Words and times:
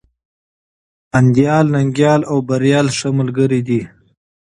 انديال، 1.17 1.65
ننگيال 1.73 2.21
او 2.31 2.37
بريال 2.47 2.87
ښه 2.97 3.09
ملگري 3.17 3.61
دي. 3.67 3.81